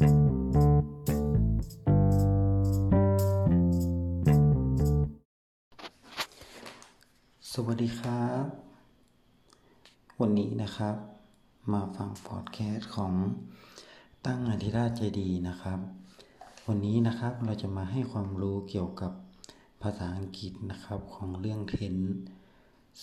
[0.00, 0.08] สวั
[7.74, 8.44] สดีครับ
[10.20, 10.96] วันนี้นะครับ
[11.72, 13.12] มาฟังพอดแคสต์ของ
[14.26, 15.78] ตั้งอธิราชเจดีนะครับ
[16.68, 19.12] วันนี้นะครับเราจะมาให้ความรู้เกี่ยวกับ
[19.82, 21.96] ภาษาอังกฤษนะครับของเรื่องเทน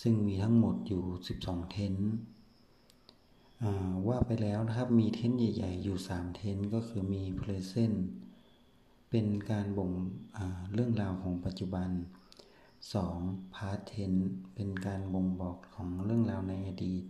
[0.00, 1.02] ซึ่งมีทั้งหมดอยู่
[1.38, 1.94] 12 เทน
[4.08, 7.98] ว่าไปแล้วนะครับมีเทนใหญ่ ๆ อยู่ 3 เทนก็คือมี present
[9.10, 9.90] เป็นการบ่ง
[10.72, 11.90] เรื่องราวของปัจจุบัน
[12.92, 13.54] 2.
[13.54, 17.04] past tense เป็นการบ่งบอกของเรื่องราวในอดีต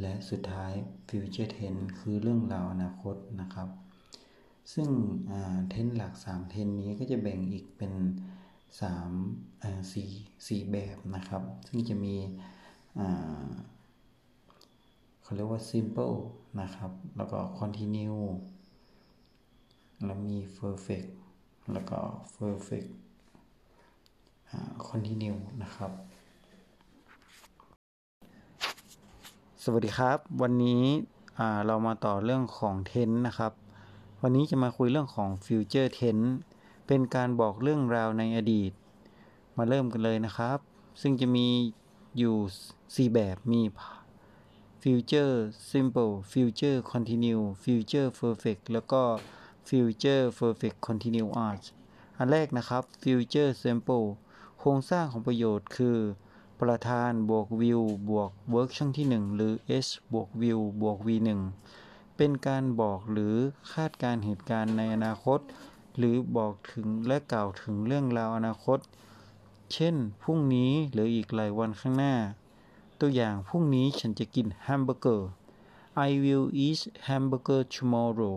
[0.00, 0.72] และสุดท้าย
[1.08, 3.68] future tense คือเรื่องราวอนาคตนะครับ
[4.74, 4.88] ซึ่ง
[5.70, 7.92] เทนหลัก 3 เทนนี้ก็จะแบ่งอีกเป็น
[8.80, 12.16] 3 4 4แบบนะครับ ซึ่งจะมี
[15.26, 16.16] เขาเรียกว่า simple
[16.60, 18.22] นะครับ แล้วก็ continue
[20.04, 21.08] แล้วมี perfect
[21.72, 21.98] แล้วก็
[22.36, 22.88] perfect
[24.88, 25.90] continue นะครับ
[29.62, 30.82] สวัสดีครับ วันนี้
[31.66, 33.52] เรามาต่อเรื่องของ tense นะครับ
[34.22, 36.28] วันนี้จะมาคุยเรื่องของ future tense
[36.86, 38.70] เป็นการบอกเรื่องราวในอดีต
[39.56, 40.58] มาเริ่มกันเลยนะครับ
[41.00, 41.46] ซึ่งจะมี
[42.18, 43.62] อยู่ 4 แบบมี
[44.82, 45.34] future
[45.70, 49.02] simple future continue future perfect แล้วก็
[49.68, 51.62] future perfect continuous
[52.18, 54.06] อันแรกนะครับ future simple
[54.58, 55.98] โครงสร้างของประโยชน์คือ
[56.60, 59.52] ประธานบวกวิวบวก work ช่องที่ 1 หรือ
[59.86, 61.08] h บวกวิวบวก v
[61.62, 63.34] 1เป็นการบอกหรือ
[63.72, 65.40] คาดการเหตุการณ์ในอนาคต
[65.96, 68.78] หรือบอกถึงและกล่าวถึงเรื่องราวอนาคต
[69.72, 72.14] เช่น พรุ่งนี้หรืออีกหลายวันข้างหน้า
[73.00, 75.30] ตัวอย่างพรุ่งนี้ฉันจะกินแฮมเบอร์เกอร์
[76.08, 78.36] I will eat hamburger tomorrow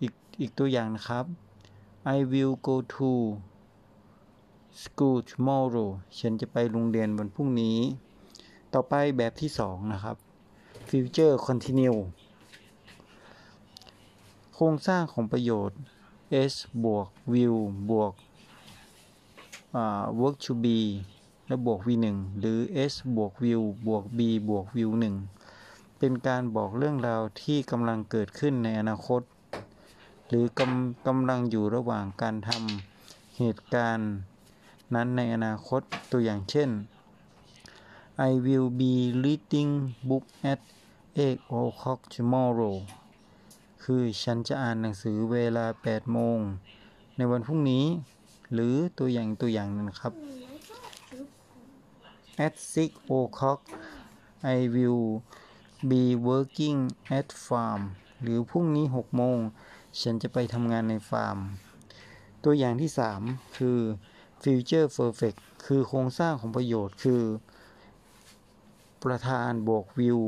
[0.00, 1.24] อีกอีกตัวอย่างนะครับ
[2.16, 3.10] I will go to
[4.82, 7.78] school tomorrow ฉันจะไปโรงเรียนวันพรุ่งนี้
[8.72, 10.16] ต่อไปแบบที่สองนะครับ
[10.88, 11.98] future continue
[14.54, 15.78] โครงสร้างของประโยชน์
[16.52, 16.54] s
[16.84, 17.60] บวก will
[17.90, 18.12] บวก
[20.20, 20.78] work to be
[21.46, 22.58] และบวก v 1 หรือ
[22.92, 24.92] s บวก will บวก b บวก will
[25.46, 29.22] 1เป็นการบอกเรื่องราวที่กำลังเกิดขึ้นในอนาคต
[30.28, 34.10] หรือกำกำลังอยู่ระหว่างการทำเหตุการณ์
[34.94, 35.82] นั้นในอนาคต
[36.12, 36.70] ตัวอย่างเช่น
[38.28, 38.92] I will be
[39.24, 39.72] reading
[40.08, 40.60] book at
[41.14, 42.76] 8 o'clock tomorrow
[43.82, 46.38] คือฉันจะอ่านหนังสือเวลา 8 โมง
[47.16, 47.84] ในวันพรุ่งนี้
[48.52, 50.14] หรือตัวอย่างตัวอย่างนึงครับ
[52.46, 53.60] at 6 o'clock
[54.54, 55.22] I will
[55.90, 56.78] be working
[57.18, 57.82] at farm
[58.22, 59.38] หรือพรุ่งนี้6โมง
[60.00, 61.38] ฉันจะไปทำงานในฟาร์ม
[62.44, 62.90] ตัวอย่างที่
[63.24, 63.78] 3คือ
[64.42, 67.22] future perfect คือโครงสร้างของประโยชน์คือ
[69.04, 70.24] ประธานบวก will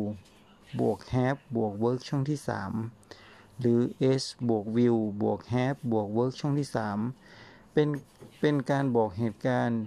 [0.81, 2.39] บวก have บวก work ช่องที่
[3.01, 3.81] 3หรือ
[4.23, 6.69] s บวก will บวก have บวก work ช่องที่
[7.23, 7.89] 3เป็น
[8.41, 9.81] เป็นการบอกเหตุการณ์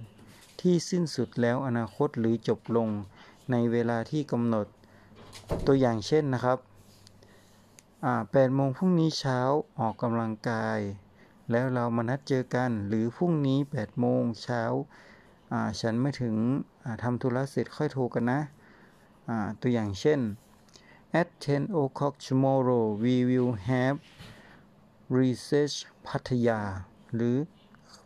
[0.61, 2.89] ที่สิ้นสุดแล้วอนาคตหรือจบลง
[3.51, 4.67] ในเวลาที่กำหนด
[5.67, 6.57] ตัวอย่างเช่นนะครับ
[8.05, 9.39] อ่า8โมงพรุ่งนี้เช้า
[9.79, 10.79] ออกกำลังกาย
[11.51, 14.63] แล้วเรามานัดเจอกันหรือพรุ่งนี้8โมงเช้า
[15.81, 16.35] ฉันไม่ถึง
[17.03, 18.41] ทำธุระเสร็จค่อยโทรกันนะ
[19.61, 20.19] ตัวอย่างเช่น
[21.21, 23.97] at 10 o'clock tomorrow we will have
[25.17, 25.75] research
[26.07, 26.61] พัทยา
[27.13, 27.35] หรือ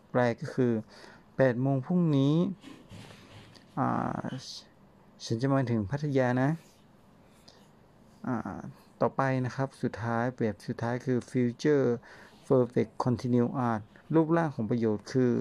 [0.09, 0.73] แปลก็คือ
[1.37, 2.35] 8โมงพรุ่งนี้
[5.25, 6.49] ฉันจะมาถึงพัทยานะ
[9.01, 11.85] ต่อไปนะครับ สุดท้ายแบบสุดท้ายคือ future
[12.47, 13.81] perfect continuous
[14.13, 15.33] รูปร่างของประโยชน์คือ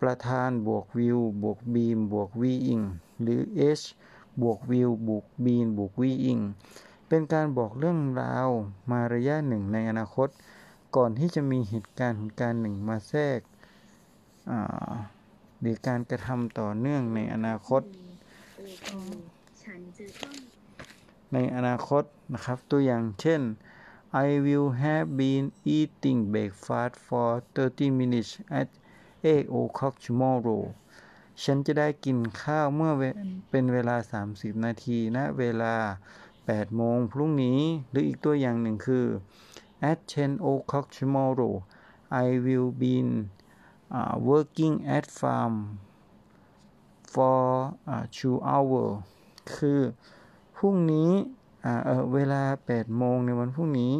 [0.00, 2.80] ประธานบวกวิวบวกบีมบวกวีอิง
[3.22, 3.40] หรือ
[3.80, 3.84] h
[4.42, 6.40] บวกวิวบวกบีนบวกวีอิง
[7.08, 8.48] เป็นการบอกเรื่องราว
[8.90, 10.28] มาระยะหนึ่งในอนาคต
[10.96, 13.40] ก่อนที่จะมีเหตุการณ์การหนึ่งมาแทรก
[15.60, 17.82] หรือการกระทำต่อเนื่องในอนาคต
[21.34, 23.42] ในอนาคตนะครับ ตัวอย่างเช่น
[24.26, 25.44] I will have been
[25.76, 28.68] eating breakfast for 30 minutes at
[29.22, 30.62] 8 o'clock tomorrow
[31.44, 32.92] ฉันจะได้กินข้าวเมื่อ
[33.50, 33.96] เป็นเวลา
[34.28, 35.74] 30 นาทีณนะเวลา
[36.26, 37.60] 8 โมงพรุ่งนี้
[37.90, 39.06] หรืออีกตัวอย่างหนึ่งคือ
[39.90, 41.54] at 10 o'clock tomorrow
[42.24, 42.94] I will be
[43.98, 45.54] uh, working at farm
[47.12, 48.88] for uh, two hour
[49.56, 49.80] คือ
[50.56, 51.10] พรุ่งนี้
[52.14, 53.92] เวลา 8 โมงในวันพรุ่งนี้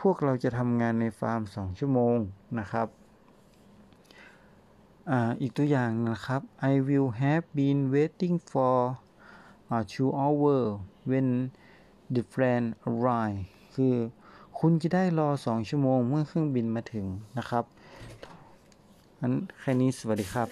[0.00, 2.16] พวกเราจะทำงานในฟาร์ม 2 ชั่วโมง
[2.58, 2.88] นะครับ
[5.10, 6.40] ออีกตัวอย่างนะครับ
[6.72, 8.76] I will have been waiting for
[9.72, 10.68] uh, two hours
[11.10, 11.28] when
[12.14, 13.40] the plane arrive
[13.74, 13.94] คือ
[14.58, 17.06] คุณจะได้รอ 2 ชั่วโมงเมื่อเครื่องบินมาถึง
[17.38, 17.64] นะครับ
[19.24, 20.48] อันแค่นี้สวัสดีครับ